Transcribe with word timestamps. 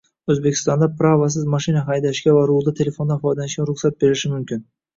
O‘zbekistonda 0.33 0.87
“prava”siz 1.01 1.45
mashina 1.57 1.83
haydashga 1.91 2.35
va 2.37 2.41
rulda 2.53 2.75
telefondan 2.81 3.23
foydalanishga 3.27 3.69
ruxsat 3.73 4.03
berilishi 4.05 4.37
mumkin 4.37 4.69